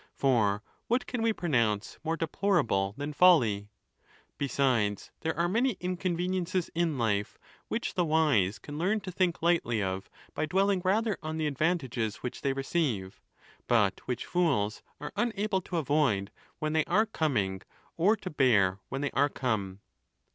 [0.15, 3.69] For what can we pronounce more deplorable than folly?
[4.39, 9.43] Be sides, there are many inconveniences in life which the wise can learn to think
[9.43, 13.21] lightly of by dwelling rather on the advantages which they receive;
[13.67, 17.61] but which fools are unable to avoid when they are coming,
[17.95, 19.81] or to bear when they are come.